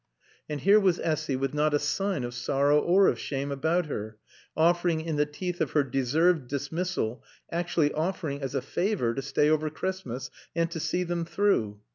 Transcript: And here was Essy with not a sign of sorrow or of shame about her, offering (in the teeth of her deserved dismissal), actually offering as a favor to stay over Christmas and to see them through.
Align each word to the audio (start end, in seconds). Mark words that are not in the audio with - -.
And 0.49 0.61
here 0.61 0.79
was 0.79 0.99
Essy 0.99 1.35
with 1.35 1.53
not 1.53 1.75
a 1.75 1.77
sign 1.77 2.23
of 2.23 2.33
sorrow 2.33 2.79
or 2.79 3.05
of 3.05 3.19
shame 3.19 3.51
about 3.51 3.85
her, 3.85 4.17
offering 4.57 5.01
(in 5.01 5.15
the 5.15 5.27
teeth 5.27 5.61
of 5.61 5.73
her 5.73 5.83
deserved 5.83 6.47
dismissal), 6.47 7.23
actually 7.51 7.93
offering 7.93 8.41
as 8.41 8.55
a 8.55 8.63
favor 8.63 9.13
to 9.13 9.21
stay 9.21 9.47
over 9.47 9.69
Christmas 9.69 10.31
and 10.55 10.71
to 10.71 10.79
see 10.79 11.03
them 11.03 11.23
through. 11.23 11.81